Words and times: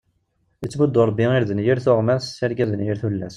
Ittemuddu 0.65 1.01
ṛebbi 1.09 1.25
irden 1.37 1.61
i 1.61 1.65
yir 1.65 1.79
tuɣmas, 1.85 2.25
irggazen 2.45 2.83
i 2.83 2.85
yir 2.87 2.97
tullas. 3.01 3.29